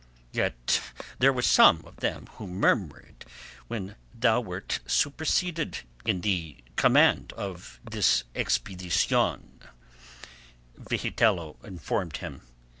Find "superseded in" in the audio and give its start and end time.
4.87-6.21